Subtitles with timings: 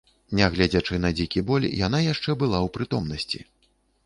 [0.37, 3.39] Нягледзячы на дзікі боль, яна яшчэ была ў прытомнасці.